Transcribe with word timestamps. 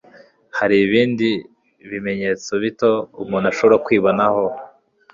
Hari 0.57 0.75
ibindi 0.85 1.29
bimenyetso 1.89 2.51
bito 2.63 2.91
umuntu 3.23 3.47
ashobora 3.51 3.77
kwibonaho 3.85 4.43